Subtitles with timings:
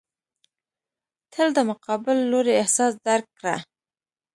[1.33, 3.55] تل د مقابل لوري احساس درک کړه.